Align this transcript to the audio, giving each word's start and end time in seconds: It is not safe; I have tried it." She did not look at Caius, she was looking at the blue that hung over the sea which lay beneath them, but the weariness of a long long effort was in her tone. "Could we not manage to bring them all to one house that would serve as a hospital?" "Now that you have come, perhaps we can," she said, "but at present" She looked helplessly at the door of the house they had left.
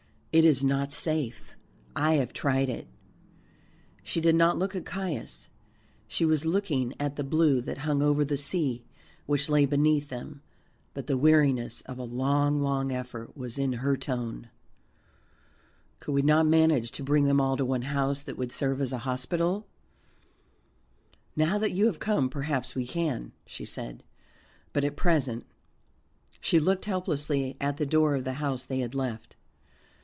It 0.33 0.45
is 0.45 0.63
not 0.63 0.93
safe; 0.93 1.55
I 1.93 2.13
have 2.13 2.31
tried 2.31 2.69
it." 2.69 2.87
She 4.01 4.21
did 4.21 4.33
not 4.33 4.55
look 4.57 4.73
at 4.77 4.85
Caius, 4.85 5.49
she 6.07 6.23
was 6.23 6.45
looking 6.45 6.93
at 7.01 7.17
the 7.17 7.23
blue 7.25 7.59
that 7.63 7.79
hung 7.79 8.01
over 8.01 8.23
the 8.23 8.37
sea 8.37 8.85
which 9.25 9.49
lay 9.49 9.65
beneath 9.65 10.07
them, 10.07 10.41
but 10.93 11.07
the 11.07 11.17
weariness 11.17 11.81
of 11.81 11.97
a 11.97 12.05
long 12.05 12.61
long 12.61 12.93
effort 12.93 13.35
was 13.35 13.59
in 13.59 13.73
her 13.73 13.97
tone. 13.97 14.47
"Could 15.99 16.13
we 16.13 16.21
not 16.21 16.45
manage 16.47 16.91
to 16.91 17.03
bring 17.03 17.25
them 17.25 17.41
all 17.41 17.57
to 17.57 17.65
one 17.65 17.81
house 17.81 18.21
that 18.21 18.37
would 18.37 18.53
serve 18.53 18.79
as 18.79 18.93
a 18.93 18.99
hospital?" 18.99 19.67
"Now 21.35 21.57
that 21.57 21.73
you 21.73 21.87
have 21.87 21.99
come, 21.99 22.29
perhaps 22.29 22.73
we 22.73 22.87
can," 22.87 23.33
she 23.45 23.65
said, 23.65 24.01
"but 24.71 24.85
at 24.85 24.95
present" 24.95 25.45
She 26.39 26.57
looked 26.57 26.85
helplessly 26.85 27.57
at 27.59 27.75
the 27.75 27.85
door 27.85 28.15
of 28.15 28.23
the 28.23 28.35
house 28.39 28.63
they 28.63 28.79
had 28.79 28.95
left. 28.95 29.35